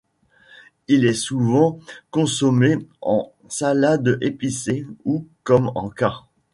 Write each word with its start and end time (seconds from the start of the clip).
Il 0.87 1.05
est 1.05 1.13
souvent 1.13 1.77
consommé 2.09 2.79
en 3.03 3.31
salade 3.49 4.17
épicée 4.21 4.87
ou 5.05 5.27
comme 5.43 5.71
en-cas. 5.75 6.23